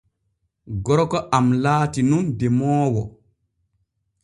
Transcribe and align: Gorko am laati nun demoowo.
Gorko 0.87 1.19
am 1.37 1.45
laati 1.65 2.01
nun 2.09 2.25
demoowo. 2.39 3.03